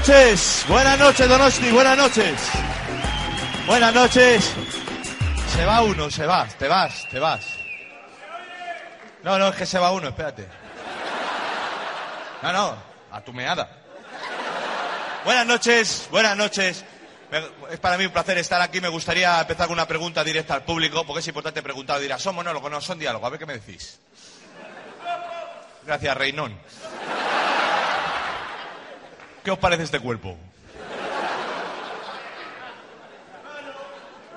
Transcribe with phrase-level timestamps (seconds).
[0.00, 2.40] Noches, buenas noches, Donosti, buenas noches.
[3.66, 4.52] Buenas noches.
[5.54, 7.44] Se va uno, se va, te vas, te vas.
[9.22, 10.48] No, no, es que se va uno, espérate.
[12.42, 12.76] No, no,
[13.12, 13.68] a tu meada.
[15.26, 16.82] Buenas noches, buenas noches.
[17.70, 18.80] Es para mí un placer estar aquí.
[18.80, 22.00] Me gustaría empezar con una pregunta directa al público, porque es importante preguntar.
[22.00, 22.70] Dirá, ¿son monólogos?
[22.70, 23.26] No, son diálogo.
[23.26, 24.00] A ver qué me decís.
[25.84, 26.58] Gracias, Reinón.
[29.44, 30.36] ¿Qué os parece este cuerpo?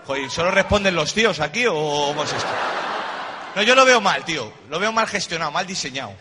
[0.06, 2.50] Joder, ¿solo responden los tíos aquí o cómo es esto?
[3.56, 4.52] No, yo lo veo mal, tío.
[4.70, 6.14] Lo veo mal gestionado, mal diseñado.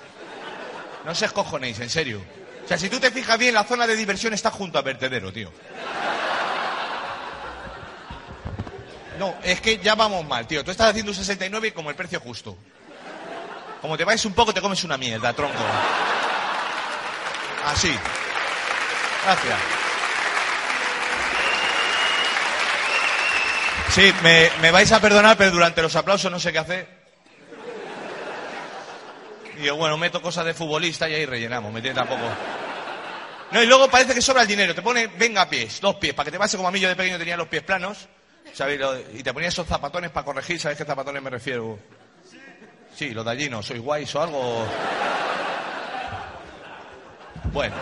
[1.05, 2.22] No se escojonéis, en serio.
[2.64, 5.33] O sea, si tú te fijas bien, la zona de diversión está junto a vertedero,
[5.33, 5.50] tío.
[9.19, 10.64] No, es que ya vamos mal, tío.
[10.64, 12.56] Tú estás haciendo un 69 y como el precio justo.
[13.80, 15.58] Como te vayas un poco, te comes una mierda, tronco.
[17.66, 17.92] Así.
[19.25, 19.59] Gracias.
[23.91, 27.03] Sí, me, me vais a perdonar, pero durante los aplausos no sé qué hacer.
[29.59, 32.06] Y yo, bueno, meto cosas de futbolista y ahí rellenamos, ¿me entiendes?
[32.09, 32.28] Tampoco.
[33.50, 34.75] No, y luego parece que sobra el dinero.
[34.75, 36.97] Te pone, venga pies, dos pies, para que te pase como a mí yo de
[36.97, 38.09] pequeño tenía los pies planos.
[38.59, 41.78] Lo- Y te ponía esos zapatones para corregir, ¿sabes qué zapatones me refiero?
[42.97, 44.66] Sí, los de allí no, soy guays o algo.
[47.53, 47.75] Bueno.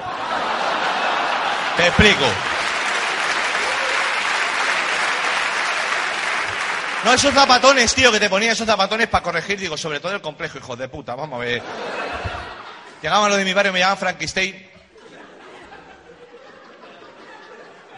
[1.80, 2.26] Te explico.
[7.06, 10.20] No, esos zapatones, tío, que te ponía esos zapatones para corregir, digo, sobre todo el
[10.20, 11.62] complejo, hijos de puta, vamos a ver.
[13.00, 14.70] Llegaban a lo de mi barrio, me llamaban Frankenstein.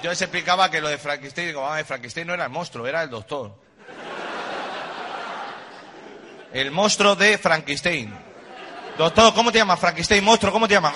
[0.00, 2.50] Yo les explicaba que lo de Frankenstein, digo, vamos a ver, Frankenstein no era el
[2.50, 3.52] monstruo, era el doctor.
[6.52, 8.14] El monstruo de Frankenstein.
[8.96, 9.80] Doctor, ¿cómo te llamas?
[9.80, 10.94] Frankenstein, monstruo, ¿cómo te llamas?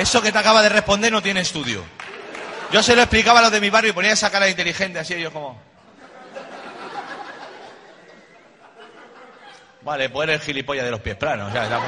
[0.00, 1.84] Eso que te acaba de responder no tiene estudio.
[2.72, 5.12] Yo se lo explicaba a los de mi barrio y ponía esa cara inteligente así,
[5.12, 5.60] ellos como...
[9.82, 11.52] Vale, pues eres gilipollas de los pies planos.
[11.52, 11.80] ya, ya.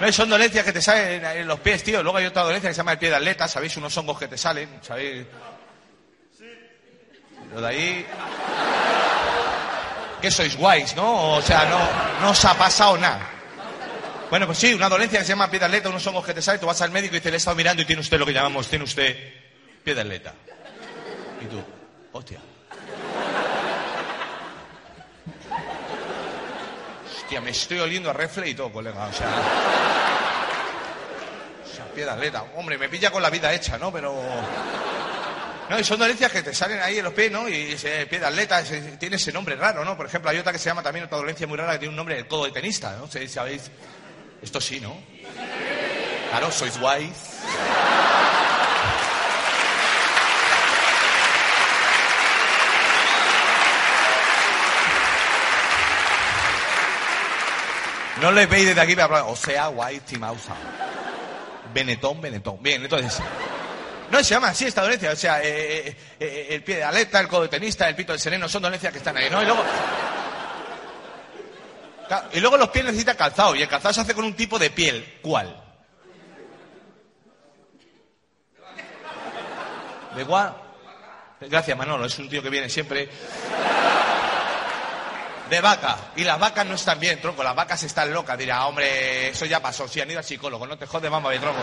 [0.00, 2.02] No, son dolencias que te salen en los pies, tío.
[2.02, 3.76] Luego hay otra dolencia que se llama el pie de atleta, ¿sabéis?
[3.76, 5.26] Unos hongos que te salen, ¿sabéis?
[7.54, 8.06] Lo de ahí...
[10.20, 11.36] Que sois guays, ¿no?
[11.36, 11.78] O sea, no,
[12.20, 13.39] no os ha pasado nada.
[14.30, 16.40] Bueno, pues sí, una dolencia que se llama pie de atleta, unos hongos que te
[16.40, 18.24] salen, tú vas al médico y dice, le he estado mirando y tiene usted lo
[18.24, 19.16] que llamamos, tiene usted
[19.82, 20.32] pie de atleta.
[21.40, 21.60] Y tú,
[22.12, 22.38] hostia.
[27.12, 29.28] Hostia, me estoy oliendo a refle y todo, colega, o sea...
[31.64, 32.44] O sea, pie de atleta.
[32.54, 33.92] Hombre, me pilla con la vida hecha, ¿no?
[33.92, 34.14] Pero...
[35.68, 37.48] No, y son dolencias que te salen ahí en los pies, ¿no?
[37.48, 38.62] Y ese pie atleta
[38.96, 39.96] tiene ese nombre raro, ¿no?
[39.96, 41.96] Por ejemplo, hay otra que se llama también otra dolencia muy rara que tiene un
[41.96, 43.08] nombre de codo de tenista, ¿no?
[43.08, 43.70] Si ¿Sabéis?
[44.42, 44.96] Esto sí, ¿no?
[46.30, 47.30] Claro, sois guays.
[58.20, 60.54] No les veis desde aquí, pero hablar, o sea, guay, timausa.
[61.72, 62.62] Benetón, Benetón.
[62.62, 63.18] Bien, entonces...
[64.10, 65.12] No, se llama así esta dolencia.
[65.12, 68.12] O sea, eh, eh, eh, el pie de aleta, el codo de tenista, el pito
[68.12, 69.40] del sereno, son dolencias que están ahí, ¿no?
[69.42, 69.64] Y luego...
[72.32, 74.70] Y luego los pies necesitan calzado, y el calzado se hace con un tipo de
[74.70, 75.18] piel.
[75.22, 75.56] ¿Cuál?
[80.16, 80.54] ¿De cuál?
[81.40, 83.08] Gracias, Manolo, es un tío que viene siempre.
[85.48, 85.96] De vaca.
[86.16, 87.42] Y las vacas no están bien, tronco.
[87.42, 88.38] Las vacas están locas.
[88.38, 89.88] Dirá, hombre, eso ya pasó.
[89.88, 91.60] Si han ido al psicólogo, no te jodes, a ver, tronco.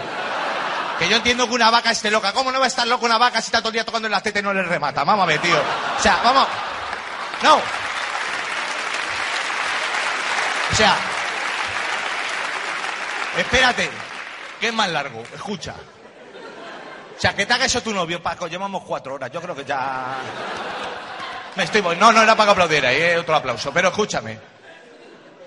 [1.00, 2.33] Que yo entiendo que una vaca esté loca.
[2.33, 4.11] ¿Cómo no va a estar loca una vaca si está todo el día tocando en
[4.11, 5.03] la teta y no le remata?
[5.25, 5.55] Ver, tío.
[5.57, 6.47] O sea, vamos.
[7.43, 7.87] No.
[10.71, 10.95] O sea.
[13.37, 13.89] Espérate,
[14.59, 15.75] que es más largo, escucha.
[17.17, 19.65] O sea, que te haga eso tu novio, Paco, llevamos cuatro horas, yo creo que
[19.65, 20.17] ya...
[21.55, 21.81] Me estoy...
[21.81, 23.17] No, no era para que aplaudiera, ¿eh?
[23.17, 24.39] otro aplauso, pero escúchame.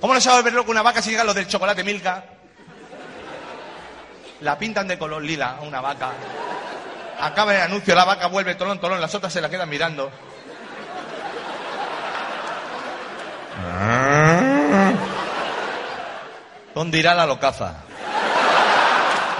[0.01, 2.25] ¿Cómo no se va a volver loco una vaca si llega lo del chocolate Milka?
[4.41, 6.11] La pintan de color lila a una vaca.
[7.21, 10.11] Acaba el anuncio, la vaca vuelve tolón, tolón, las otras se la quedan mirando.
[16.75, 17.75] ¿Dónde irá la locaza?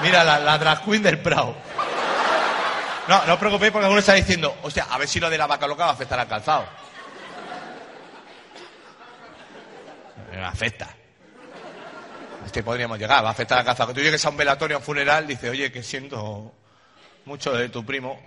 [0.03, 1.55] Mira, la, la drag queen del Prado.
[3.09, 5.47] No, no os preocupéis porque alguno está diciendo, hostia, a ver si lo de la
[5.47, 6.65] vaca loca va a afectar al calzado.
[10.45, 10.89] Afecta.
[12.47, 13.89] Este podríamos llegar, va a afectar al calzado.
[13.89, 16.53] Que tú llegues a un velatorio, a un funeral, dice, oye, que siento
[17.25, 18.21] mucho de tu primo.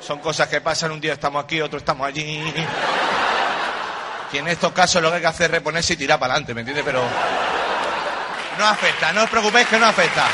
[0.00, 2.42] Son cosas que pasan, un día estamos aquí, otro estamos allí.
[4.32, 6.54] Y en estos casos lo que hay que hacer es reponerse y tirar para adelante,
[6.54, 6.84] ¿me entiendes?
[6.84, 7.02] Pero
[8.58, 10.26] no afecta, no os preocupéis que no afecta.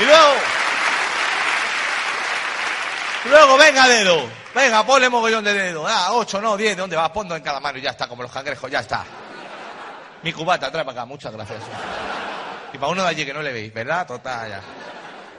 [0.00, 0.34] Y luego,
[3.24, 5.86] luego venga dedo, venga, ponle mogollón de dedo.
[5.86, 7.12] Ah, ocho, no, diez, ¿de dónde va?
[7.12, 9.04] Ponlo en cada mano y ya está, como los cangrejos, ya está.
[10.22, 11.60] Mi cubata, trae para acá, muchas gracias.
[12.72, 14.06] Y para uno de allí que no le veis, ¿verdad?
[14.06, 14.60] Total, ya.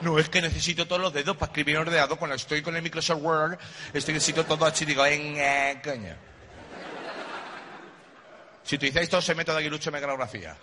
[0.01, 2.15] No, es que necesito todos los dedos para escribir en.
[2.17, 3.57] Cuando estoy con el Microsoft Word,
[3.93, 6.15] estoy necesito todo así, digo, en, eh, coño.
[8.63, 10.55] Si utilizáis todo ese método aguilucho en mecanografía.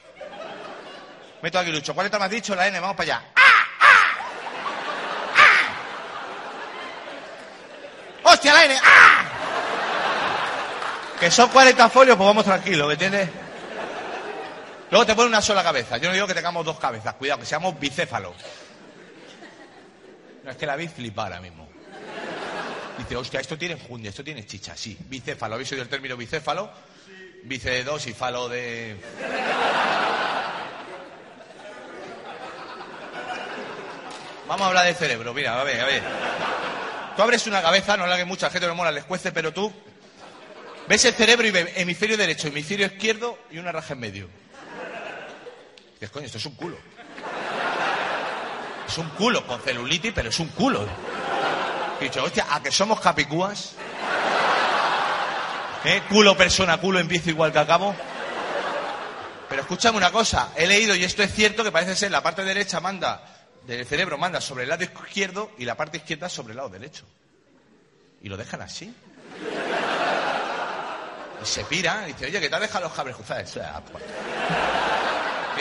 [1.43, 1.95] Método aguilucho.
[1.95, 2.55] ¿Cuál letra me has dicho?
[2.55, 3.29] La N, vamos para allá.
[3.37, 3.67] ¡Ah!
[3.81, 4.19] ¡Ah!
[5.37, 5.75] ¡Ah!
[8.25, 8.77] ¡Hostia, la N!
[8.83, 9.25] ¡Ah!
[11.21, 13.29] Que son 40 folios, pues vamos tranquilos, ¿me entiendes?
[14.91, 15.99] Luego te pone una sola cabeza.
[15.99, 18.35] Yo no digo que tengamos dos cabezas, cuidado, que seamos bicéfalos.
[20.49, 21.69] Es que la vi flipar ahora mismo.
[22.97, 24.97] Dice, hostia, esto tiene enjundia, esto tiene chicha, sí.
[25.09, 26.71] Bicéfalo, ¿habéis oído el término bicéfalo?
[27.45, 28.97] Bice de dos y falo de...
[34.49, 36.03] Vamos a hablar del cerebro, mira, a ver, a ver.
[37.15, 39.71] Tú abres una cabeza, no la que mucha gente no mola, les cuece, pero tú
[40.89, 44.29] ves el cerebro y ves hemisferio derecho, hemisferio izquierdo y una raja en medio.
[45.93, 46.79] Dices, coño, esto es un culo.
[48.89, 50.87] Es un culo, con celulitis, pero es un culo.
[52.01, 53.75] Y dicho, hostia, ¿a que somos capicúas?
[55.85, 56.03] ¿Eh?
[56.09, 57.95] Culo, persona, culo, empiezo igual que acabo.
[59.49, 62.45] Pero escúchame una cosa, he leído, y esto es cierto, que parece ser la parte
[62.45, 63.23] derecha manda,
[63.67, 67.05] del cerebro manda sobre el lado izquierdo y la parte izquierda sobre el lado derecho.
[68.23, 68.95] Y lo dejan así.
[71.43, 73.53] Y se pira, y dice, oye, ¿qué te ha dejado los cables cruzados?
[73.53, 73.63] Tío,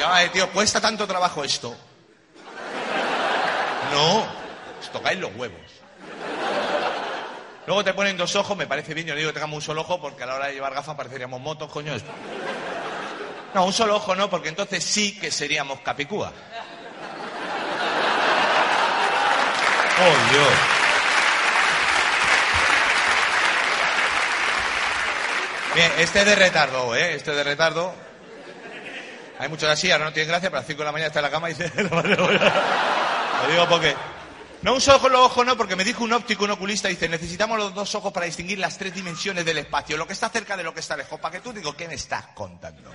[0.07, 1.75] ay, tío, cuesta tanto trabajo esto.
[3.91, 4.19] No,
[4.79, 5.61] os tocáis los huevos.
[7.65, 9.81] Luego te ponen dos ojos, me parece bien, yo no digo que tengamos un solo
[9.81, 11.93] ojo porque a la hora de llevar gafas pareceríamos motos, coño.
[13.53, 16.31] No, un solo ojo no, porque entonces sí que seríamos capicúa.
[19.99, 20.47] Oh, Dios.
[25.75, 27.15] Bien, este de retardo, ¿eh?
[27.15, 27.93] Este de retardo.
[29.39, 31.19] Hay muchos así, ahora no tienen gracia, pero a las 5 de la mañana está
[31.19, 31.71] en la cama y dice...
[33.43, 33.95] Lo digo porque...
[34.63, 37.59] No un solo los ojos, no, porque me dijo un óptico, un oculista, dice, necesitamos
[37.59, 40.63] los dos ojos para distinguir las tres dimensiones del espacio, lo que está cerca de
[40.63, 41.19] lo que está lejos.
[41.19, 42.91] Para que tú digo, ¿qué me estás contando?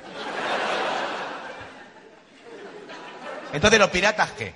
[3.52, 4.46] Entonces, ¿los piratas qué?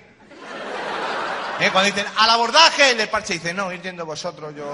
[1.61, 1.71] ¿Eh?
[1.71, 4.66] Cuando dicen, al abordaje, el del parche dice, no, entiendo vosotros, yo...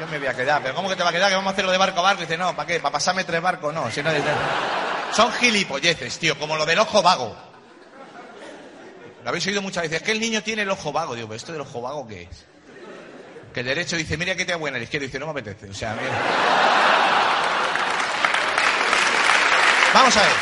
[0.00, 1.28] Yo me voy a quedar, pero ¿cómo que te va a quedar?
[1.28, 2.22] Que vamos a hacer lo de barco a barco.
[2.22, 2.80] dice, no, ¿para qué?
[2.80, 3.74] ¿Para pasarme tres barcos?
[3.74, 4.10] No, si no...
[5.12, 7.51] Son gilipolleces, tío, como lo del ojo vago.
[9.22, 9.98] Lo habéis oído muchas veces.
[9.98, 11.14] Es que el niño tiene el ojo vago.
[11.14, 12.46] Digo, ¿pero esto del ojo vago qué es?
[13.54, 15.68] Que el derecho dice, mira que te buena, el izquierdo dice, no me apetece.
[15.68, 16.12] O sea, mira.
[19.94, 20.32] Vamos a ver.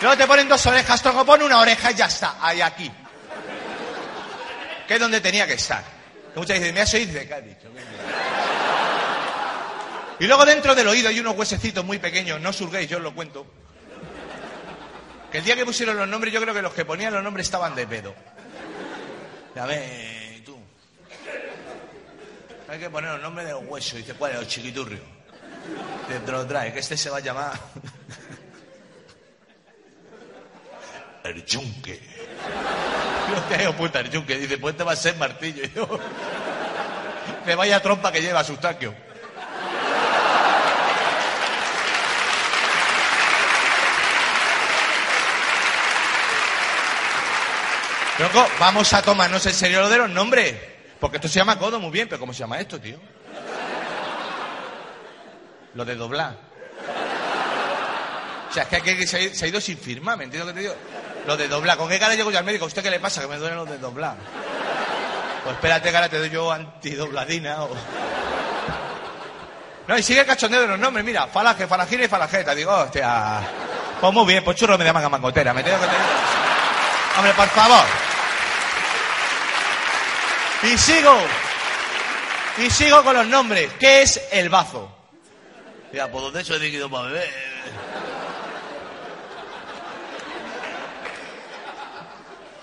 [0.00, 2.90] Luego te ponen dos orejas, toco pone una oreja y ya está, ahí aquí.
[4.86, 5.82] Que es donde tenía que estar.
[6.36, 7.20] Muchas veces, ¿me has oído?
[7.26, 7.68] ¿qué has dicho?
[10.20, 13.14] Y luego dentro del oído hay unos huesecitos muy pequeños, no surguéis, yo os lo
[13.14, 13.46] cuento.
[15.30, 17.46] Que el día que pusieron los nombres, yo creo que los que ponían los nombres
[17.46, 18.14] estaban de pedo.
[19.58, 20.56] A ver, tú.
[22.68, 23.98] Hay que poner los nombres de los huesos.
[23.98, 24.38] Dice, ¿cuál es?
[24.38, 25.00] El chiquiturrio.
[26.24, 27.52] Te lo trae, que este se va a llamar.
[31.24, 32.00] El yunque.
[33.28, 34.38] Yo te hago puta el yunque.
[34.38, 35.62] Dice, pues te va a ser martillo.
[37.46, 38.94] Y vaya trompa que lleva Sustaquio.
[48.18, 50.56] Loco, vamos a tomarnos en serio lo de los nombres.
[50.98, 52.98] Porque esto se llama codo muy bien, pero ¿cómo se llama esto, tío?
[55.74, 56.36] Lo de doblar.
[58.50, 60.68] O sea, es que aquí se ha, ido sin firmar, ¿me entiendes lo que te
[60.68, 60.74] digo?
[61.26, 61.76] Lo de doblar.
[61.76, 62.64] ¿Con qué cara llego yo al médico?
[62.64, 63.20] ¿A usted qué le pasa?
[63.20, 64.16] Que me duele lo de doblar.
[65.44, 67.70] Pues espérate, cara, te doy yo antidobladina o...
[69.86, 72.54] No, y sigue el cachondeo de los nombres, mira, falange, falangina y falangeta.
[72.54, 73.40] Digo, hostia.
[74.00, 75.94] Pues muy bien, pues churro me llaman a mangotera, ¿me lo que te digo?
[77.16, 77.84] Hombre, por favor.
[80.62, 81.16] Y sigo.
[82.58, 83.70] Y sigo con los nombres.
[83.78, 84.92] ¿Qué es el bazo?
[85.92, 87.30] Mira, pues de eso he líquido para beber.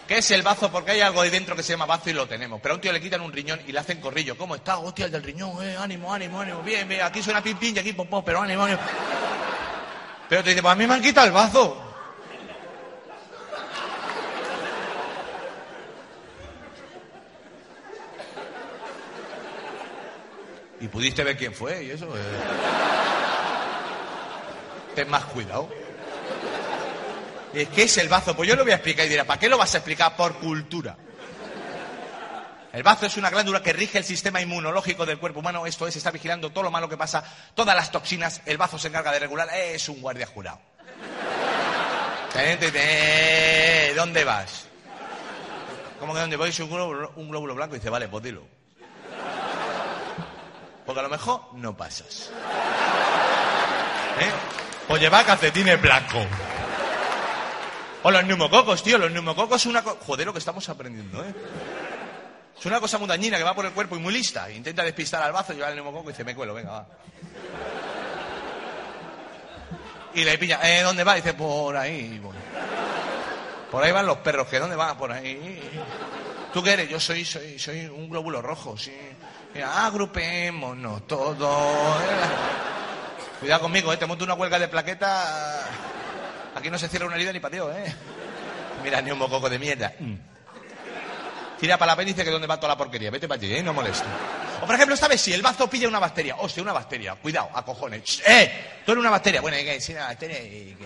[0.07, 0.71] ¿Qué es el bazo?
[0.71, 2.59] Porque hay algo ahí dentro que se llama bazo y lo tenemos.
[2.61, 4.37] Pero a un tío le quitan un riñón y le hacen corrillo.
[4.37, 4.77] ¿Cómo está?
[4.77, 6.61] Hostia, el del riñón, eh, ánimo, ánimo, ánimo.
[6.61, 8.79] Bien, bien, aquí suena pim pim y aquí pom pom, pero ánimo, ánimo.
[10.29, 11.85] Pero te dice, pues a mí me han quitado el bazo.
[20.86, 22.06] Y pudiste ver quién fue y eso.
[22.15, 22.22] Eh.
[24.94, 25.68] Ten más cuidado.
[27.51, 28.36] ¿Qué es el bazo?
[28.36, 30.15] Pues yo lo voy a explicar y dirá, ¿para qué lo vas a explicar?
[30.15, 30.96] Por cultura.
[32.72, 35.65] El bazo es una glándula que rige el sistema inmunológico del cuerpo humano.
[35.65, 37.24] Esto es, está vigilando todo lo malo que pasa,
[37.56, 38.44] todas las toxinas.
[38.46, 39.50] El bazo se encarga de regular.
[39.56, 40.60] Es un guardia jurado.
[43.96, 44.68] ¿Dónde vas?
[46.00, 46.54] ¿Cómo que dónde voy?
[47.15, 47.75] Un glóbulo blanco.
[47.75, 48.54] Y dice, vale, pues dilo.
[50.86, 52.30] Porque a lo mejor no pasas.
[54.20, 54.32] ¿Eh?
[54.88, 56.25] Pues lleva calcetines blancos.
[58.04, 58.98] O los neumococos, tío.
[58.98, 59.98] Los neumococos es una cosa...
[60.06, 61.34] Joder, lo que estamos aprendiendo, ¿eh?
[62.58, 64.50] Es una cosa muy dañina que va por el cuerpo y muy lista.
[64.50, 66.88] Intenta despistar al bazo, lleva el neumococo y dice, me cuelo, venga, va.
[70.13, 71.15] Y le pilla, ¿eh, ¿dónde va?
[71.15, 72.20] dice, por ahí.
[72.24, 72.36] Por,
[73.70, 74.98] por ahí van los perros, ¿que dónde va?
[74.98, 75.60] Por ahí.
[76.54, 76.89] ¿Tú qué eres?
[76.89, 78.96] Yo soy, soy, soy un glóbulo rojo, sí.
[79.55, 82.03] Mira, agrupémonos todos.
[83.39, 83.97] Cuidado conmigo, ¿eh?
[83.97, 85.65] Te monto una huelga de plaqueta.
[86.53, 87.95] Aquí no se cierra una herida ni pateo, ¿eh?
[88.83, 89.93] Mira, ni un mococo de mierda.
[89.97, 90.15] Mm.
[91.57, 93.09] Tira para la apéndice que donde va toda la porquería.
[93.09, 93.63] Vete para allí, ¿eh?
[93.63, 94.05] No molesta.
[94.62, 96.35] O por ejemplo, vez si el bazo pilla una bacteria.
[96.38, 97.15] Hostia, una bacteria.
[97.15, 98.24] Cuidado, a cojones.
[98.27, 98.81] ¡Eh!
[98.85, 99.39] Tú eres una bacteria.
[99.39, 99.79] Bueno, ¿y qué?
[99.79, 100.77] Sí, una bacteria y...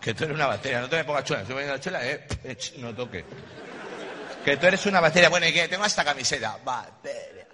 [0.00, 0.80] Que tú eres una bacteria.
[0.80, 1.40] No te me pongas chula.
[1.40, 2.26] Estoy poniendo la chula, eh.
[2.78, 3.24] No toque.
[4.44, 5.28] Que tú eres una bacteria.
[5.28, 5.68] Bueno, ¿y qué?
[5.68, 6.58] Tengo esta camiseta.
[6.64, 7.46] Bacteria.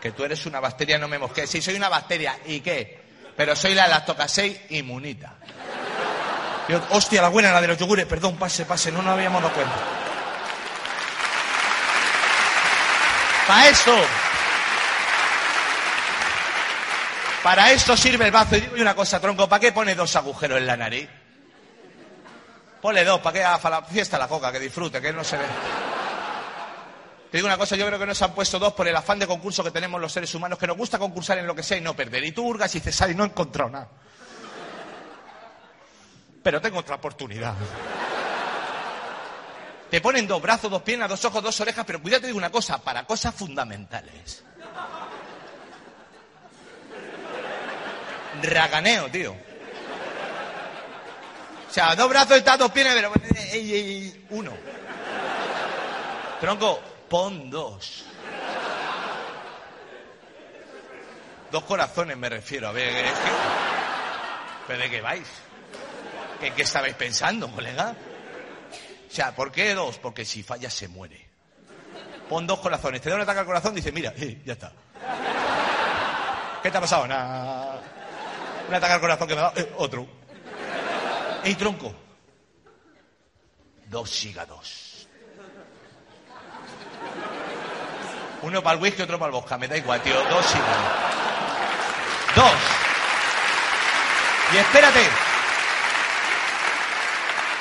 [0.00, 1.50] Que tú eres una bacteria, no me mosques.
[1.50, 2.38] Sí, soy una bacteria.
[2.46, 3.00] ¿Y qué?
[3.36, 5.34] Pero soy la lactocasei inmunita.
[6.68, 8.06] Yo, hostia, la buena, la de los yogures.
[8.06, 8.90] Perdón, pase, pase.
[8.90, 9.74] No nos habíamos dado cuenta.
[13.46, 13.96] Para eso.
[17.42, 18.56] Para esto sirve el bazo.
[18.56, 19.48] Y una cosa, tronco.
[19.48, 21.08] ¿Para qué pone dos agujeros en la nariz?
[22.80, 24.50] Ponle dos, ¿para que haga la fiesta la coca?
[24.50, 25.44] Que disfrute, que no se ve.
[27.30, 29.26] Te digo una cosa, yo creo que nos han puesto dos por el afán de
[29.26, 31.80] concurso que tenemos los seres humanos, que nos gusta concursar en lo que sea y
[31.80, 32.24] no perder.
[32.24, 33.88] Y tú hurgas y dices, ay, no he encontrado nada.
[36.42, 37.54] Pero tengo otra oportunidad.
[39.90, 42.78] Te ponen dos brazos, dos piernas, dos ojos, dos orejas, pero cuídate de una cosa,
[42.82, 44.44] para cosas fundamentales.
[48.42, 49.49] Raganeo, tío.
[51.70, 53.12] O sea, dos brazos y dos piernas, pero...
[53.52, 54.50] Ey, ey, uno.
[56.40, 58.06] Tronco, pon dos.
[61.52, 62.68] Dos corazones me refiero.
[62.68, 63.12] A ver, es.
[64.66, 65.28] ¿Pero de qué vais?
[66.40, 67.94] ¿En qué estabais pensando, colega?
[69.08, 69.98] O sea, ¿por qué dos?
[69.98, 71.24] Porque si falla se muere.
[72.28, 73.00] Pon dos corazones.
[73.00, 74.72] Te da un ataque al corazón, dice, mira, eh, ya está.
[76.62, 77.06] ¿Qué te ha pasado?
[77.06, 77.80] Nada.
[78.68, 80.19] Un ataque al corazón que me ha dado, eh, otro.
[81.44, 81.94] ¡Ey, tronco!
[83.86, 85.08] Dos hígados.
[88.42, 89.58] Uno para el whisky, otro para el bosca.
[89.58, 90.14] Me da igual, tío.
[90.14, 91.10] Dos hígados.
[92.36, 92.52] Dos.
[94.54, 95.00] Y espérate.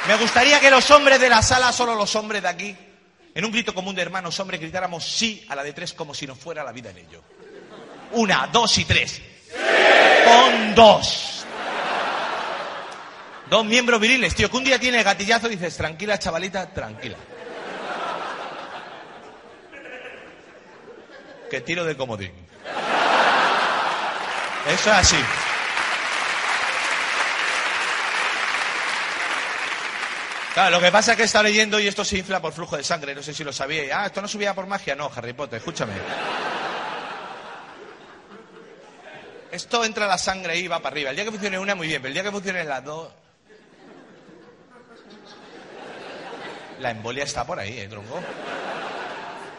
[0.08, 2.76] Me gustaría que los hombres de la sala, solo los hombres de aquí,
[3.36, 6.26] en un grito común de hermanos hombres, gritáramos sí a la de tres como si
[6.26, 7.22] nos fuera la vida en ello.
[8.14, 9.22] Una, dos y tres.
[10.26, 11.39] Con dos.
[13.50, 17.18] Dos miembros viriles, tío, que un día tiene gatillazo y dices, tranquila, chavalita, tranquila.
[21.50, 22.32] Que tiro de comodín.
[24.68, 25.18] Eso es así.
[30.54, 32.84] Claro, lo que pasa es que está leyendo y esto se infla por flujo de
[32.84, 33.92] sangre, no sé si lo sabíais.
[33.92, 34.96] Ah, esto no subía por magia.
[34.96, 35.94] No, Harry Potter, escúchame.
[39.52, 41.10] Esto entra la sangre y va para arriba.
[41.10, 43.10] El día que funcione una, muy bien, pero el día que funcione las dos...
[46.80, 48.20] La embolia está por ahí, ¿eh, tronco?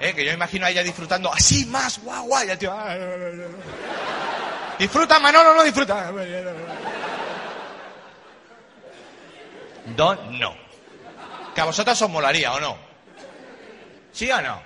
[0.00, 0.14] ¿Eh?
[0.14, 2.74] Que yo imagino a ella disfrutando así más, guau, guau, y el tío...
[4.78, 6.10] Disfruta, Manolo, no disfruta.
[9.94, 10.54] Don, no.
[11.54, 12.78] Que a vosotros os molaría, ¿o no?
[14.12, 14.62] ¿Sí o no?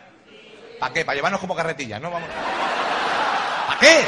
[0.78, 1.04] ¿Para qué?
[1.04, 2.12] Para llevarnos como carretillas, ¿no?
[2.12, 2.28] Vamos.
[3.66, 4.04] ¿Para qué?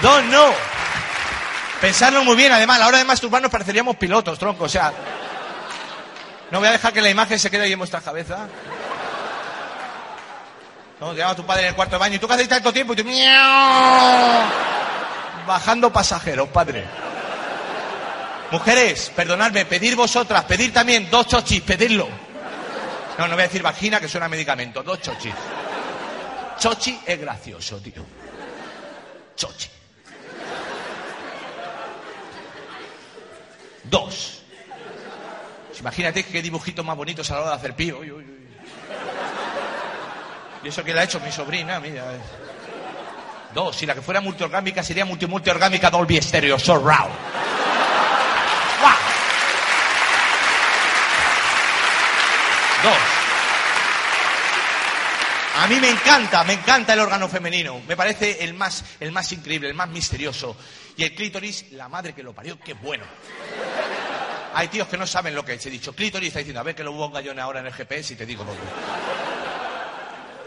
[0.00, 0.69] Don, no.
[1.80, 4.92] Pensarlo muy bien, además, a la hora de masturbarnos pareceríamos pilotos, tronco, o sea...
[6.50, 8.48] No voy a dejar que la imagen se quede ahí en vuestra cabeza.
[11.00, 12.72] No, te llama tu padre en el cuarto de baño y tú que haces tanto
[12.72, 13.04] tiempo y tú...
[15.46, 16.84] Bajando pasajeros, padre.
[18.50, 22.08] Mujeres, perdonadme, pedir vosotras, pedir también dos chochis, pedirlo.
[23.16, 25.34] No, no voy a decir vagina, que suena a medicamento, dos chochis.
[26.58, 28.04] Chochi es gracioso, tío.
[29.36, 29.79] Chochi.
[33.90, 34.42] Dos.
[35.78, 38.00] Imagínate qué dibujitos más bonitos a la hora de hacer pío.
[40.62, 42.14] Y eso que le ha hecho mi sobrina, mira.
[42.14, 42.20] eh.
[43.54, 43.76] Dos.
[43.76, 47.12] Si la que fuera multiorgámica sería multi multiorgámica Dolby Stereo Surround.
[48.80, 48.96] ¡Guau!
[52.84, 52.98] Dos.
[55.56, 57.80] A mí me encanta, me encanta el órgano femenino.
[57.88, 60.56] Me parece el más, el más increíble, el más misterioso.
[60.96, 63.04] Y el clítoris, la madre que lo parió, qué bueno.
[64.54, 65.66] Hay tíos que no saben lo que es.
[65.66, 68.14] He dicho clítoris, está diciendo, a ver que lo ponga yo ahora en el GPS
[68.14, 68.44] y te digo.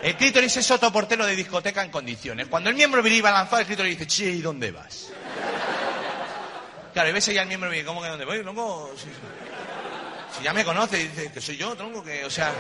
[0.01, 2.47] El clítoris es otro portero de discoteca en condiciones.
[2.47, 5.09] Cuando el miembro viril va lanzado, el clítoris dice, che, ¿y dónde vas?
[6.93, 8.41] Claro, y ves ahí al miembro viril, ¿cómo que dónde voy?
[8.41, 12.53] Tronco, si, si ya me conoce, dice que soy yo, tronco, que, o sea...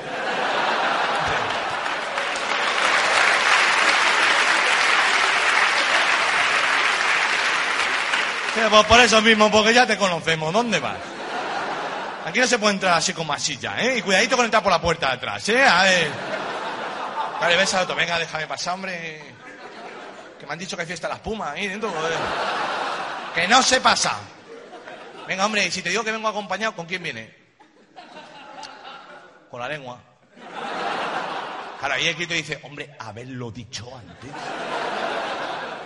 [8.69, 10.53] Pues por eso mismo, porque ya te conocemos.
[10.53, 10.97] ¿Dónde vas?
[12.25, 13.97] Aquí no se puede entrar así como así ya, ¿eh?
[13.97, 15.63] Y cuidadito con entrar por la puerta de atrás, ¿eh?
[15.63, 16.11] A ver.
[17.39, 17.95] Vale, ves al otro.
[17.95, 19.21] Venga, déjame pasar, hombre.
[20.39, 21.93] Que me han dicho que hay fiesta de las pumas ahí dentro.
[23.35, 24.17] Que no se pasa.
[25.27, 27.35] Venga, hombre, y si te digo que vengo acompañado, ¿con quién viene?
[29.51, 29.99] Con la lengua.
[31.79, 34.31] Claro, ahí el grito dice, hombre, haberlo dicho antes.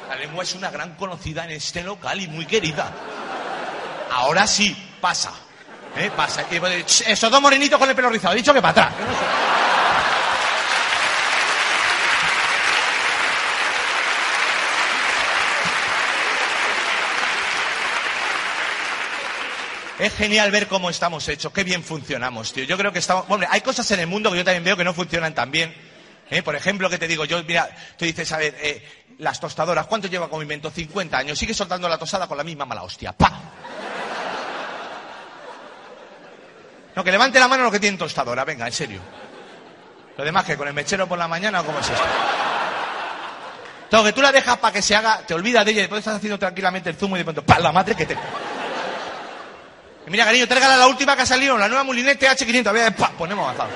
[0.07, 2.91] La lengua es una gran conocida en este local y muy querida.
[4.11, 5.33] Ahora sí, pasa.
[5.97, 6.11] ¿Eh?
[6.15, 6.43] Pasa.
[6.47, 8.35] "Ch, Esos dos morenitos con el pelo rizado.
[8.35, 8.93] Dicho que para atrás.
[19.99, 22.65] Es genial ver cómo estamos hechos, qué bien funcionamos, tío.
[22.65, 23.25] Yo creo que estamos...
[23.29, 25.73] Hombre, hay cosas en el mundo que yo también veo que no funcionan tan bien.
[26.29, 26.43] ¿eh?
[26.43, 30.07] Por ejemplo, que te digo, yo, mira, tú dices, a ver, eh, las tostadoras, ¿cuánto
[30.07, 30.69] lleva como invento?
[30.69, 31.39] 50 años.
[31.39, 33.11] Sigue soltando la tostada con la misma mala hostia.
[33.13, 33.41] ¡Pa!
[36.97, 38.99] No, que levante la mano lo que tiene tostadora, venga, en serio.
[40.17, 42.03] Lo demás que con el mechero por la mañana cómo es esto.
[43.87, 45.99] Todo que tú la dejas para que se haga, te olvidas de ella y después
[45.99, 47.59] estás haciendo tranquilamente el zumo y de pronto, ¡pa!
[47.59, 48.15] La madre que te...
[48.15, 52.65] Y mira, cariño, tráigala la última que ha salido, la nueva Moulinet TH500.
[52.65, 53.11] A ver, ¡pa!
[53.11, 53.69] Ponemos avanzado.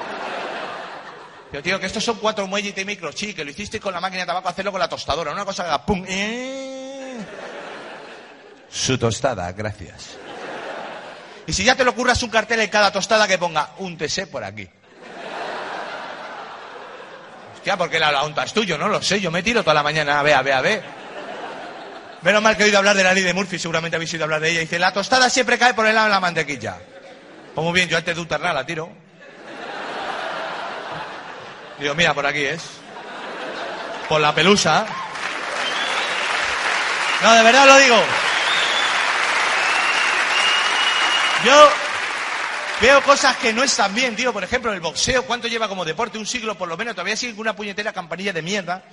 [1.51, 4.25] Pero tío, que estos son cuatro muelles microchip, que lo hiciste con la máquina de
[4.25, 5.31] tabaco, hacerlo con la tostadora.
[5.31, 6.03] Una cosa que haga ¡pum!
[6.07, 7.19] ¡eh!
[8.67, 10.17] Su tostada, gracias.
[11.51, 14.41] Y si ya te lo curras un cartel en cada tostada que ponga TC por
[14.41, 14.69] aquí.
[17.55, 19.19] Hostia, porque la, la unta es tuyo, no lo sé.
[19.19, 20.81] Yo me tiro toda la mañana a ver, a ver, a ver.
[22.21, 24.39] Menos mal que he oído hablar de la ley de Murphy, seguramente habéis oído hablar
[24.39, 24.59] de ella.
[24.61, 26.77] Dice, la tostada siempre cae por el lado de la mantequilla.
[27.53, 28.89] Pues muy bien, yo antes de untarla la tiro.
[31.79, 32.61] Digo, mira, por aquí es.
[34.07, 34.85] Por la pelusa.
[37.21, 38.01] No, de verdad lo digo.
[41.43, 41.69] Yo
[42.81, 44.31] veo cosas que no están bien, tío.
[44.31, 46.19] Por ejemplo, el boxeo, ¿cuánto lleva como deporte?
[46.19, 46.93] Un siglo por lo menos.
[46.93, 48.83] Todavía sigue con una puñetera campanilla de mierda.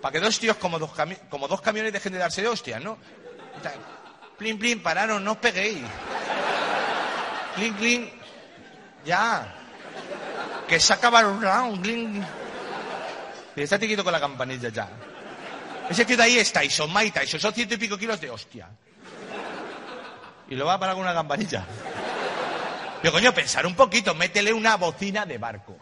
[0.00, 0.90] Para que dos tíos como dos,
[1.30, 2.98] como dos camiones dejen de darse de hostias, ¿no?
[4.36, 5.78] Plin, plin, pararon, no os peguéis.
[7.54, 8.10] Plin, plin.
[9.04, 9.54] Ya.
[10.66, 12.26] Que se acaba el round, plin.
[13.54, 14.88] Está quieto con la campanilla ya.
[15.88, 17.38] Ese tío de ahí es Tyson, Mike Tyson.
[17.38, 18.68] Son ciento y pico kilos de hostia.
[20.48, 21.64] Y lo va a parar con una campanilla.
[23.00, 25.76] Pero coño, pensar un poquito, métele una bocina de barco.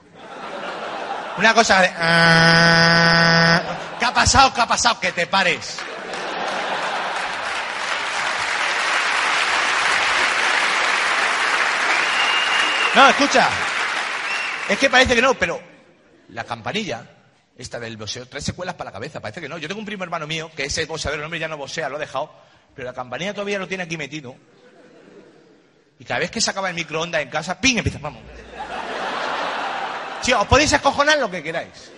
[1.38, 1.90] Una cosa de...
[1.96, 3.62] "Ah".
[3.98, 4.52] ¿Qué ha pasado?
[4.52, 4.98] ¿Qué ha pasado?
[5.00, 5.78] Que te pares.
[12.94, 13.48] No, escucha.
[14.68, 15.60] Es que parece que no, pero
[16.28, 17.04] la campanilla,
[17.56, 19.58] esta del boxeo, tres secuelas para la cabeza, parece que no.
[19.58, 21.96] Yo tengo un primo hermano mío, que ese boxeador, el hombre ya no boxea, lo
[21.96, 22.30] ha dejado,
[22.74, 24.36] pero la campanilla todavía lo tiene aquí metido.
[26.02, 27.76] Y cada vez que sacaba el microondas en casa, ¡ping!
[27.76, 28.20] empieza, vamos.
[30.20, 31.92] Sí, os podéis escojonar lo que queráis.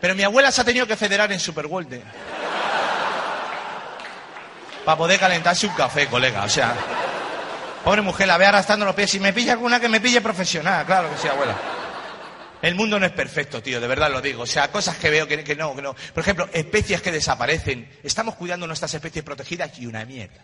[0.00, 2.00] Pero mi abuela se ha tenido que federar en Superworld.
[4.86, 6.44] Para poder calentarse un café, colega.
[6.44, 6.74] O sea,
[7.84, 9.10] pobre mujer, la ve arrastrando los pies.
[9.10, 11.54] Si me pilla alguna que me pille profesional, claro que sí, abuela.
[12.62, 14.44] El mundo no es perfecto, tío, de verdad lo digo.
[14.44, 15.94] O sea, cosas que veo que no, que no.
[15.94, 17.86] Por ejemplo, especies que desaparecen.
[18.02, 20.42] Estamos cuidando nuestras especies protegidas y una mierda.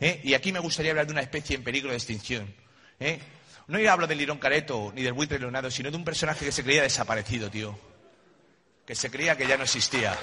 [0.00, 0.20] ¿Eh?
[0.24, 2.52] Y aquí me gustaría hablar de una especie en peligro de extinción.
[2.98, 3.20] ¿Eh?
[3.66, 6.64] No hablo del lirón careto ni del buitre leonado, sino de un personaje que se
[6.64, 7.78] creía desaparecido, tío.
[8.86, 10.18] Que se creía que ya no existía.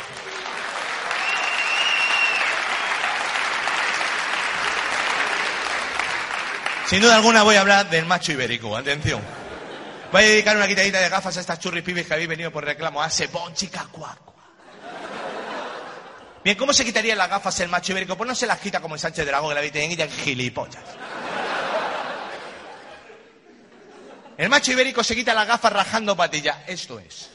[6.87, 8.75] Sin duda alguna voy a hablar del macho ibérico.
[8.75, 9.21] Atención.
[10.11, 12.65] Voy a dedicar una quitadita de gafas a estas churris pibes que habéis venido por
[12.65, 13.01] reclamo.
[13.01, 14.36] Hace bonchica cuacua.
[16.47, 18.15] Bien, ¿cómo se quitaría las gafas el macho ibérico?
[18.15, 20.81] Pues no se las quita como el Sánchez Dragón que la viste en gilipollas.
[24.37, 26.63] El macho ibérico se quita las gafas rajando patilla.
[26.65, 27.29] Esto es.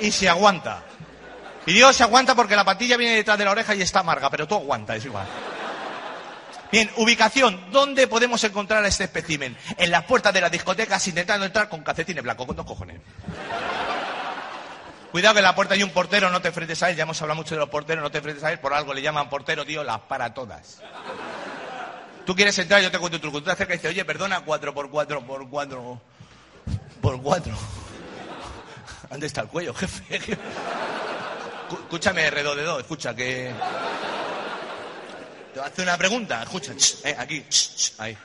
[0.00, 0.82] Y se aguanta.
[1.64, 4.28] Y Dios se aguanta porque la patilla viene detrás de la oreja y está amarga,
[4.28, 5.26] pero tú aguanta, es igual.
[6.72, 7.60] Bien, ubicación.
[7.72, 9.56] ¿Dónde podemos encontrar a este espécimen?
[9.76, 13.00] En las puertas de las discotecas intentando entrar con calcetines blancos, con dos cojones.
[15.10, 16.96] Cuidado que en la puerta hay un portero, no te enfrentes a él.
[16.96, 18.60] Ya hemos hablado mucho de los porteros, no te enfrentes a él.
[18.60, 20.80] Por algo le llaman portero, tío, las para todas.
[22.24, 23.38] Tú quieres entrar, yo te cuento un truco.
[23.38, 26.00] Tú te acercas y dices, oye, perdona, cuatro por cuatro, por cuatro,
[27.00, 27.58] por cuatro.
[29.10, 30.20] ¿Dónde está el cuello, jefe?
[31.70, 33.52] Escúchame, redo de dos, escucha, que...
[35.54, 36.72] Te hacer una pregunta, escucha,
[37.04, 37.44] eh, aquí,
[37.98, 38.16] ahí.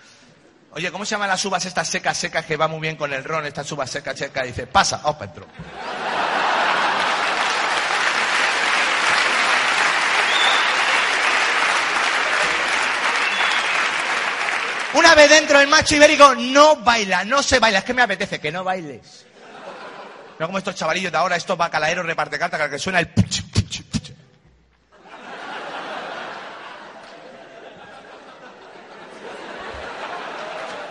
[0.71, 3.23] Oye, ¿cómo se llaman las uvas estas secas, secas que va muy bien con el
[3.23, 4.45] ron, estas uvas secas, secas?
[4.45, 5.47] dice, pasa, oh, Pedro.
[14.93, 17.79] Una vez dentro el macho ibérico no baila, no se baila.
[17.79, 19.25] Es que me apetece que no bailes.
[20.39, 23.09] No como estos chavalillos de ahora, estos bacalaeros reparte carta que suena el...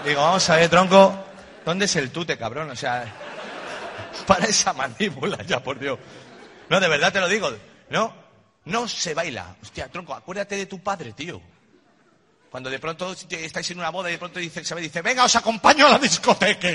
[0.05, 1.15] Digo, vamos a ver, tronco,
[1.65, 2.71] ¿dónde es el tute, cabrón?
[2.71, 3.07] O sea,
[4.27, 5.99] para esa mandíbula, ya por Dios.
[6.69, 7.51] No, de verdad te lo digo.
[7.89, 8.15] No,
[8.67, 9.57] no se baila.
[9.63, 11.41] Hostia, tronco, acuérdate de tu padre, tío.
[12.51, 15.37] Cuando de pronto estáis en una boda y de pronto dice, se dice, venga, os
[15.37, 16.69] acompaño a la discoteca.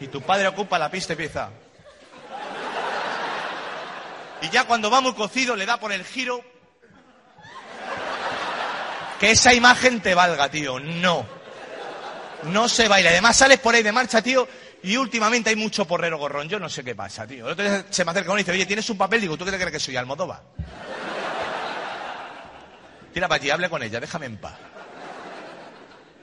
[0.00, 1.50] Y tu padre ocupa la pista y empieza.
[4.42, 6.57] Y ya cuando va muy cocido le da por el giro.
[9.18, 10.78] Que esa imagen te valga, tío.
[10.78, 11.26] No.
[12.44, 13.10] No se baila.
[13.10, 14.48] Además sales por ahí de marcha, tío.
[14.82, 16.48] Y últimamente hay mucho porrero gorrón.
[16.48, 17.46] Yo no sé qué pasa, tío.
[17.46, 19.20] El otro día se me acerca uno y dice, oye, ¿tienes un papel?
[19.20, 19.96] Digo, ¿tú qué te crees que soy?
[19.96, 20.42] Almodóvar.
[23.12, 24.54] Tira para allí, hable con ella, déjame en paz.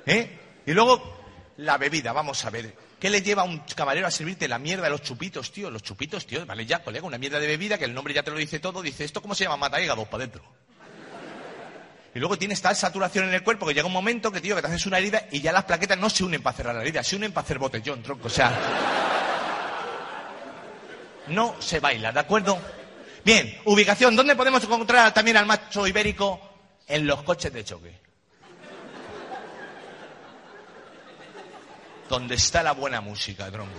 [0.06, 0.40] ¿Eh?
[0.66, 1.20] Y luego,
[1.58, 2.76] la bebida, vamos a ver.
[3.00, 5.70] ¿Qué le lleva a un camarero a servirte la mierda de los chupitos, tío?
[5.70, 8.32] Los chupitos, tío, vale ya, colega, una mierda de bebida que el nombre ya te
[8.32, 8.82] lo dice todo.
[8.82, 9.58] Dice, ¿esto cómo se llama?
[9.58, 10.44] Mata hígado para adentro.
[12.16, 14.62] Y luego tienes tal saturación en el cuerpo que llega un momento que, tío, que
[14.62, 17.04] te haces una herida y ya las plaquetas no se unen para cerrar la herida,
[17.04, 18.28] se unen para hacer botellón, tronco.
[18.28, 18.58] O sea,
[21.28, 22.58] no se baila, ¿de acuerdo?
[23.26, 24.16] Bien, ubicación.
[24.16, 26.40] ¿Dónde podemos encontrar también al macho ibérico?
[26.88, 28.00] En los coches de choque.
[32.08, 33.78] Donde está la buena música, tronco.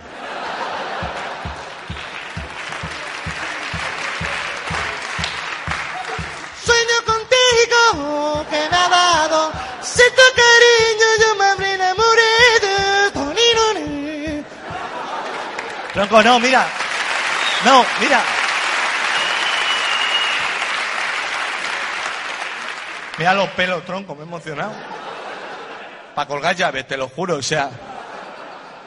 [8.49, 9.51] Que me ha dado
[10.07, 12.27] tu cariño yo me habré enamorado.
[15.93, 16.67] Tronco, no, mira.
[17.65, 18.21] No, mira.
[23.17, 24.73] Mira los pelos, tronco, me he emocionado.
[26.13, 27.71] Para colgar llaves, te lo juro, o sea.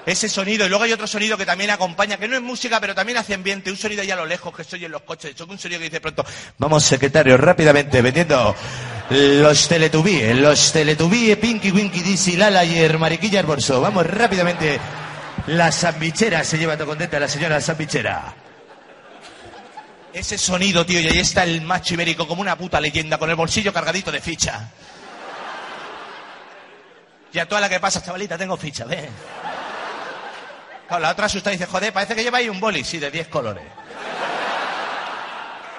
[0.07, 2.95] Ese sonido, y luego hay otro sonido que también acompaña, que no es música, pero
[2.95, 5.45] también hace ambiente, un sonido allá a lo lejos que estoy en los coches, de
[5.45, 6.25] un sonido que dice pronto,
[6.57, 8.55] vamos secretario, rápidamente, vendiendo
[9.11, 13.81] los teletubíes, los teletubíes, Pinky, Winky, Dizzy, Lala y el Mariquilla Arborso.
[13.81, 14.81] Vamos rápidamente,
[15.49, 18.35] la sandwichera, se lleva todo contenta la señora sandwichera.
[20.13, 23.37] Ese sonido, tío, y ahí está el macho ibérico como una puta leyenda, con el
[23.37, 24.71] bolsillo cargadito de ficha.
[27.33, 29.09] Y a toda la que pasa, chavalita, tengo ficha, ve.
[30.99, 33.29] La otra asusta y dice, joder, parece que lleva ahí un boli, sí, de 10
[33.29, 33.65] colores.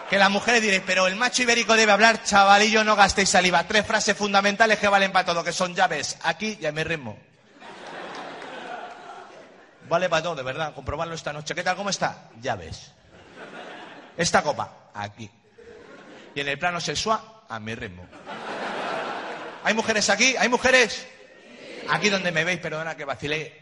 [0.10, 3.66] Que las mujeres diréis, pero el macho ibérico debe hablar, chavalillo, no gastéis saliva.
[3.66, 6.18] Tres frases fundamentales que valen para todo, que son llaves.
[6.24, 7.18] Aquí y a mi ritmo.
[9.88, 10.74] Vale para todo, de verdad.
[10.74, 11.56] Comprobarlo esta noche.
[11.56, 11.76] ¿Qué tal?
[11.76, 12.30] ¿Cómo está?
[12.42, 12.92] Llaves.
[14.18, 15.30] Esta copa, aquí.
[16.36, 18.06] Y en el plano sexual, a mi ritmo.
[19.64, 20.36] ¿Hay mujeres aquí?
[20.38, 21.08] ¿Hay mujeres?
[21.90, 23.61] Aquí donde me veis, perdona que vacilé.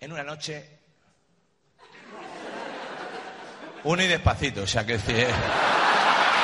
[0.00, 0.78] En una noche.
[3.84, 5.28] Uno y despacito, o sea que eh.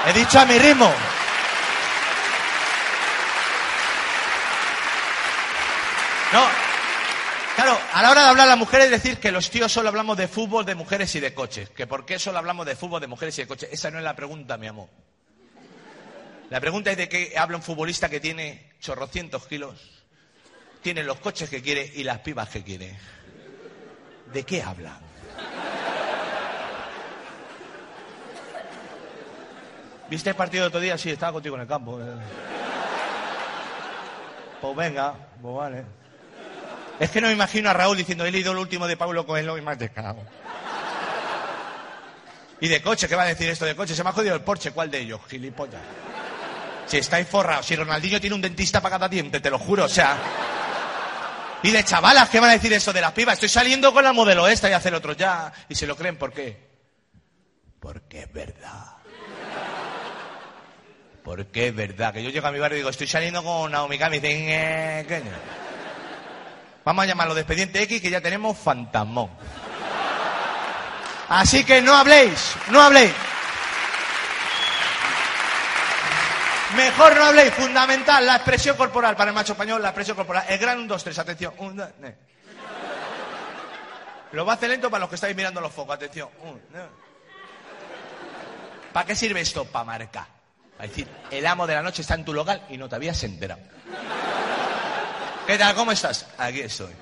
[0.07, 0.93] He dicho a mi ritmo.
[6.33, 6.47] No.
[7.55, 10.17] Claro, a la hora de hablar a las mujeres decir que los tíos solo hablamos
[10.17, 11.71] de fútbol, de mujeres y de coches.
[11.71, 13.69] Que por qué solo hablamos de fútbol, de mujeres y de coches.
[13.73, 14.89] Esa no es la pregunta, mi amor.
[16.51, 19.81] La pregunta es de qué habla un futbolista que tiene chorrocientos kilos,
[20.83, 22.97] tiene los coches que quiere y las pibas que quiere.
[24.35, 24.99] ¿De qué hablan?
[30.11, 30.99] ¿Viste el partido de otro día?
[30.99, 32.01] Sí, estaba contigo en el campo.
[34.61, 35.85] Pues venga, pues vale.
[36.99, 39.57] Es que no me imagino a Raúl diciendo, he leído el último de Pablo Coelho
[39.57, 40.25] y más de cago.
[42.61, 43.95] Y de coche, ¿qué va a decir esto de coche?
[43.95, 45.21] Se me ha jodido el Porsche, ¿cuál de ellos?
[45.29, 45.81] Gilipollas.
[46.87, 49.89] Si estáis forrados, si Ronaldinho tiene un dentista para cada diente, te lo juro, o
[49.89, 50.19] sea.
[51.65, 53.35] Y de chavalas, ¿qué van a decir eso de las pibas?
[53.35, 55.51] Estoy saliendo con la modelo esta y hacer otro ya.
[55.67, 56.59] Y se lo creen, ¿por qué?
[57.81, 58.99] Porque es verdad.
[61.25, 62.13] Porque es verdad.
[62.13, 64.19] Que yo llego a mi barrio y digo, estoy saliendo con Naomi Kami.
[64.19, 65.23] Y dicen, eh, ¿qué?
[66.85, 69.31] Vamos a llamarlo de expediente X que ya tenemos fantasmón.
[71.31, 73.15] Así que no habléis, no habléis.
[76.77, 77.53] Mejor no habléis.
[77.55, 80.45] Fundamental, la expresión corporal para el macho español, la expresión corporal.
[80.49, 81.55] El gran 1, 2, 3, atención.
[84.33, 85.95] Lo va a hacer lento para los que estáis mirando los focos.
[85.95, 86.29] Atención.
[88.93, 89.65] ¿Para qué sirve esto?
[89.65, 90.27] Para marcar.
[90.77, 93.23] Para decir, el amo de la noche está en tu local y no te habías
[93.23, 93.63] enterado.
[95.47, 95.75] ¿Qué tal?
[95.75, 96.27] ¿Cómo estás?
[96.39, 96.93] Aquí estoy.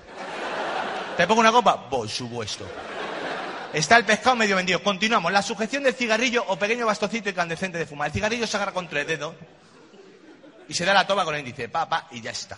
[1.16, 1.88] ¿Te pongo una copa?
[1.88, 2.66] Por supuesto.
[3.72, 4.82] Está el pescado medio vendido.
[4.82, 5.32] Continuamos.
[5.32, 8.08] La sujeción del cigarrillo o pequeño bastocito incandescente de fumar.
[8.08, 9.35] El cigarrillo se agarra con tres dedos
[10.72, 11.68] y se da la toma con el índice.
[11.68, 12.56] Pa, y ya está.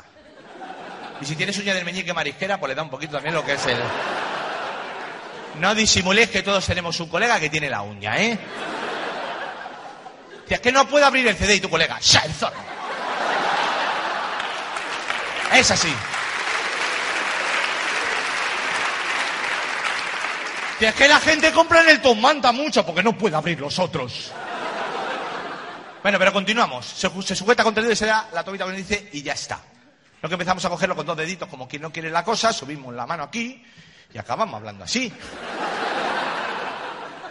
[1.20, 3.54] Y si tienes uña del meñique marisquera, pues le da un poquito también lo que
[3.54, 3.76] es el...
[5.58, 8.38] No disimuléis que todos tenemos un colega que tiene la uña, ¿eh?
[10.48, 12.54] Es que no puedo abrir el CD y tu colega, ¡ya, el zorro!
[15.52, 15.92] Es así.
[20.78, 23.76] Es que la gente compra en el Tom Manta mucho porque no puede abrir los
[23.80, 24.30] otros.
[26.04, 26.84] Bueno, pero continuamos.
[26.84, 29.22] Se, se sujeta con tres dedos y se da la tobita con el índice y
[29.22, 29.58] ya está.
[30.20, 32.92] Lo que empezamos a cogerlo con dos deditos como quien no quiere la cosa, subimos
[32.92, 33.64] la mano aquí
[34.12, 35.10] y acabamos hablando así.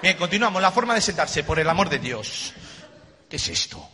[0.02, 0.60] Bien, continuamos.
[0.60, 2.52] La forma de sentarse, por el amor de Dios.
[3.30, 3.90] ¿Qué es esto?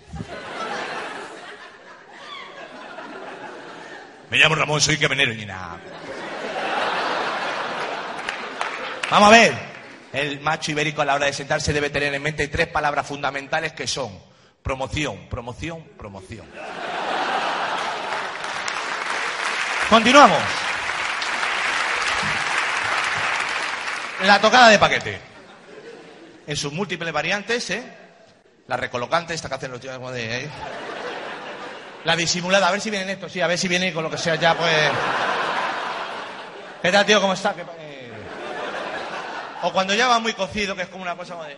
[4.29, 5.77] Me llamo Ramón, soy camionero y nada.
[9.11, 9.53] Vamos a ver.
[10.13, 13.73] El macho ibérico a la hora de sentarse debe tener en mente tres palabras fundamentales
[13.73, 14.28] que son
[14.69, 16.45] promoción, promoción, promoción.
[19.89, 20.37] Continuamos.
[24.25, 25.19] La tocada de paquete.
[26.45, 27.83] En sus múltiples variantes, ¿eh?
[28.67, 30.43] La recolocante, esta que hacen los tíos de...
[30.43, 30.49] ¿eh?
[32.03, 34.19] La disimulada, a ver si vienen estos, sí, a ver si vienen con lo que
[34.19, 34.91] sea ya, pues...
[36.83, 37.19] ¿Qué tal, tío?
[37.19, 37.55] ¿Cómo está?
[37.55, 38.11] ¿Qué pa- eh?
[39.63, 41.57] O cuando ya va muy cocido, que es como una cosa como de...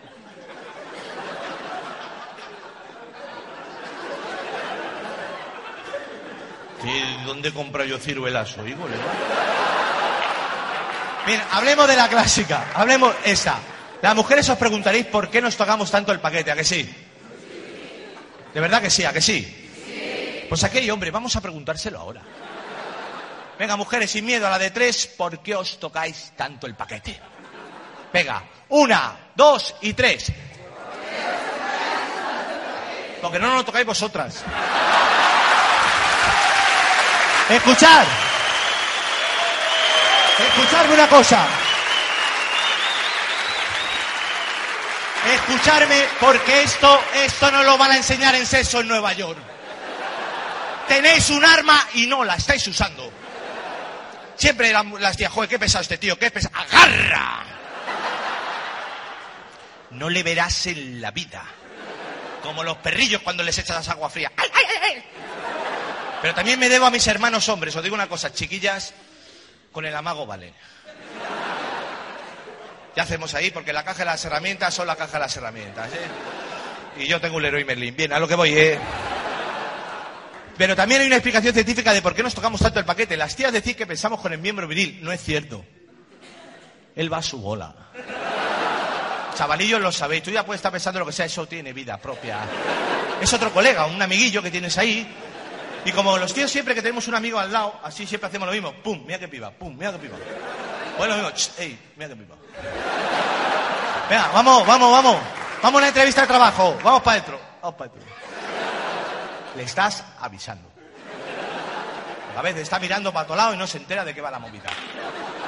[6.84, 8.74] ¿Y ¿Dónde he comprado yo ciruelas hoy?
[11.26, 13.58] Bien, hablemos de la clásica, hablemos esa.
[14.00, 16.92] Las mujeres os preguntaréis por qué nos tocamos tanto el paquete, ¿a que sí?
[18.52, 19.04] ¿De verdad que sí?
[19.04, 20.46] ¿A que sí?
[20.48, 22.22] Pues aquí, hombre, vamos a preguntárselo ahora.
[23.58, 27.18] Venga, mujeres, sin miedo a la de tres, ¿por qué os tocáis tanto el paquete?
[28.12, 30.32] Venga, una, dos y tres.
[33.22, 34.42] Porque no nos lo tocáis vosotras.
[37.52, 38.04] Escuchad.
[40.38, 41.46] Escuchadme una cosa.
[45.34, 49.38] Escucharme porque esto, esto no lo van a enseñar en sexo en Nueva York.
[50.88, 53.12] Tenéis un arma y no la estáis usando.
[54.36, 56.54] Siempre la- las tías, joder, qué pesado este tío, qué pesado.
[56.58, 57.44] ¡Agarra!
[59.90, 61.44] No le verás en la vida.
[62.42, 64.32] Como los perrillos cuando les echas agua fría.
[64.36, 65.04] ¡Ay, ay, ay, ay!
[66.22, 67.74] Pero también me debo a mis hermanos hombres.
[67.74, 68.94] Os digo una cosa, chiquillas,
[69.72, 70.54] con el amago vale.
[72.94, 75.90] Ya hacemos ahí, porque la caja de las herramientas son la caja de las herramientas.
[75.92, 77.02] ¿eh?
[77.02, 77.96] Y yo tengo un Leroy Merlin.
[77.96, 78.78] Bien, a lo que voy, ¿eh?
[80.56, 83.16] Pero también hay una explicación científica de por qué nos tocamos tanto el paquete.
[83.16, 85.00] Las tías decir que pensamos con el miembro viril.
[85.02, 85.64] No es cierto.
[86.94, 87.74] Él va a su bola.
[89.34, 92.40] Chavalillos lo sabéis, tú ya puedes estar pensando lo que sea, eso tiene vida propia.
[93.20, 95.08] Es otro colega, un amiguillo que tienes ahí.
[95.84, 98.52] Y como los tíos siempre que tenemos un amigo al lado, así siempre hacemos lo
[98.52, 98.72] mismo.
[98.82, 100.16] Pum, mira qué piba, pum, mira qué piba.
[100.96, 102.36] Bueno, mismo, ch, ey, mira qué piba.
[104.08, 105.16] Venga, vamos, vamos, vamos.
[105.62, 106.76] Vamos a una entrevista de trabajo.
[106.82, 107.40] Vamos para adentro.
[107.60, 108.12] Vamos para adentro.
[109.56, 110.70] Le estás avisando.
[112.36, 114.38] A veces está mirando para otro lado y no se entera de qué va la
[114.38, 114.70] movida.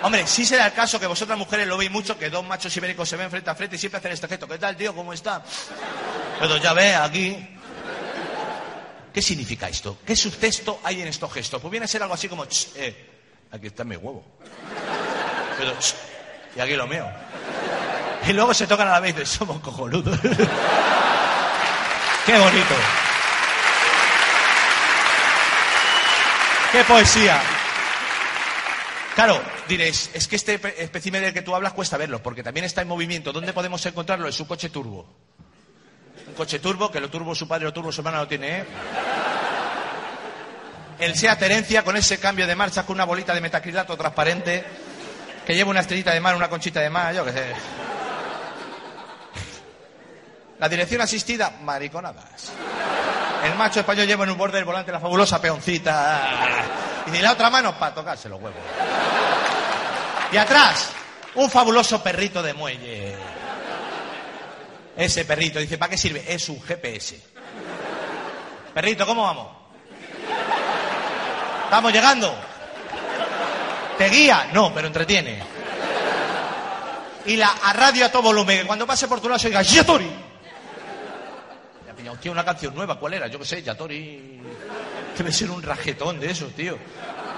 [0.03, 3.09] Hombre, sí será el caso que vosotras mujeres lo veis mucho, que dos machos ibéricos
[3.09, 4.47] se ven frente a frente y siempre hacen este gesto.
[4.47, 4.95] ¿Qué tal, tío?
[4.95, 5.43] ¿Cómo está?
[6.39, 7.54] Pero ya ve, aquí...
[9.15, 9.99] ¿Qué significa esto?
[10.05, 11.61] ¿Qué subtexto hay en estos gestos?
[11.63, 12.45] Pues viene a ser algo así como...
[12.47, 13.11] "Ch, eh,
[13.53, 14.25] aquí está mi huevo.
[15.57, 15.73] Pero...
[15.79, 15.95] "Ch,
[16.57, 17.07] y aquí lo mío.
[18.27, 20.19] Y luego se tocan a la vez y somos cojonudos.
[22.27, 22.75] ¡Qué bonito!
[26.73, 27.41] ¡Qué poesía!
[29.15, 32.83] Claro, diréis, es que este espécimen del que tú hablas cuesta verlo, porque también está
[32.83, 33.33] en movimiento.
[33.33, 34.27] ¿Dónde podemos encontrarlo?
[34.27, 35.07] En su coche turbo.
[36.35, 38.65] Coche turbo, que lo turbo su padre, lo turbo su hermana lo tiene, ¿eh?
[40.99, 44.65] El Seat Herencia con ese cambio de marcha con una bolita de metacrilato transparente,
[45.45, 47.55] que lleva una estrellita de mar, una conchita de mar, yo qué sé.
[50.59, 52.53] La dirección asistida, mariconadas.
[53.45, 56.29] El macho español lleva en un borde del volante la fabulosa peoncita.
[57.07, 58.61] Y de la otra mano para tocarse los huevos.
[60.33, 60.91] Y atrás,
[61.35, 63.17] un fabuloso perrito de muelle.
[64.97, 66.25] Ese perrito, dice, ¿para qué sirve?
[66.27, 67.21] Es un GPS.
[68.73, 69.49] Perrito, ¿cómo vamos?
[71.65, 72.35] ¿Estamos llegando?
[73.99, 74.51] ¿Te guía?
[74.53, 75.43] No, pero entretiene.
[77.27, 79.63] Y la a radio a todo volumen, que cuando pase por tu lado se oiga
[79.63, 80.25] Yatori.
[82.25, 83.27] Tío, una canción nueva, ¿cuál era?
[83.27, 84.41] Yo qué sé, Yatori.
[85.15, 86.79] Debe ser un rajetón de esos, tío.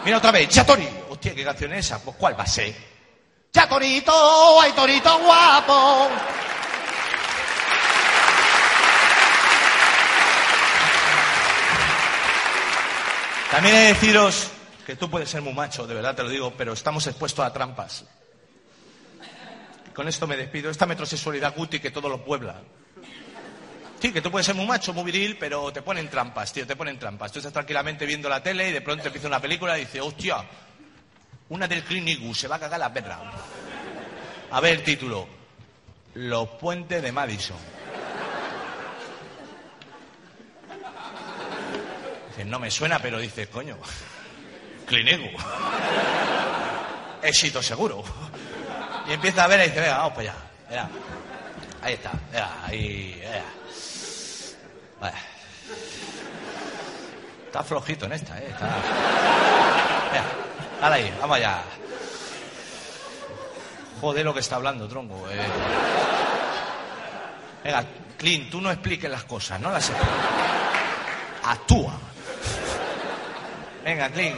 [0.04, 0.88] Mira otra vez, Yatori.
[1.10, 2.00] Hostia, ¿qué canción es esa?
[2.00, 2.72] Pues ¿cuál va a ser?
[3.52, 6.08] Yatorito, ay torito guapo.
[13.50, 14.50] También he de deciros
[14.84, 17.52] que tú puedes ser muy macho, de verdad te lo digo, pero estamos expuestos a
[17.52, 18.04] trampas.
[19.94, 20.70] Con esto me despido.
[20.70, 22.56] Esta metrosexualidad guti que todo lo puebla.
[23.98, 26.76] Sí, que tú puedes ser muy macho, muy viril, pero te ponen trampas, tío, te
[26.76, 27.32] ponen trampas.
[27.32, 30.44] Tú estás tranquilamente viendo la tele y de pronto empieza una película y dices, hostia,
[31.48, 33.18] una del Eastwood, se va a cagar la perra.
[34.50, 35.26] A ver, título.
[36.14, 37.56] Los puentes de Madison.
[42.36, 43.78] Dices, no me suena, pero dices, coño,
[44.90, 45.40] Eastwood.
[47.22, 48.04] Éxito seguro.
[49.08, 50.32] Y empieza a ver y dice, venga, vamos para
[50.68, 50.88] allá.
[51.82, 53.44] Ahí está, venga, ahí, venga.
[55.00, 55.18] Vaya.
[57.46, 58.48] Está flojito en esta, ¿eh?
[58.50, 58.66] Está...
[60.12, 60.24] Venga,
[60.80, 61.62] dale ahí, vamos allá.
[64.00, 65.26] Joder lo que está hablando, tronco.
[65.30, 65.38] eh.
[67.64, 67.84] Venga,
[68.18, 70.14] Clint, tú no expliques las cosas, no las expliques.
[71.44, 71.92] Actúa.
[73.86, 74.36] Venga, Clint.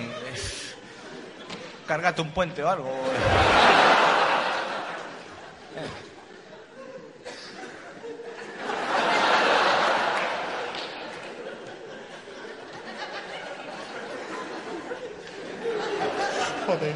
[1.86, 2.92] Cárgate un puente o algo.
[16.66, 16.94] Joder.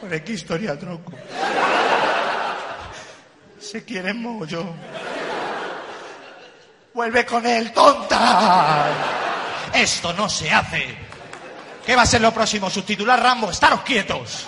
[0.00, 1.12] Joder, qué historia, tronco.
[3.60, 5.03] Se quieren mogollón.
[6.94, 8.86] Vuelve con él, tonta.
[9.74, 10.96] Esto no se hace.
[11.84, 12.70] ¿Qué va a ser lo próximo?
[12.70, 14.46] Subtitular Rambo, estaros quietos.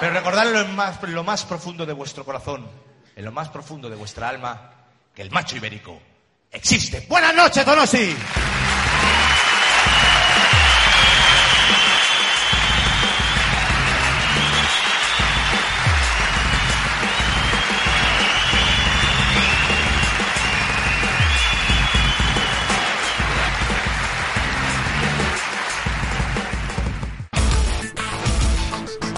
[0.00, 2.68] Pero recordadlo en en lo más profundo de vuestro corazón,
[3.14, 4.72] en lo más profundo de vuestra alma,
[5.14, 6.00] que el macho ibérico
[6.50, 7.06] existe.
[7.08, 8.16] Buenas noches, Donosti.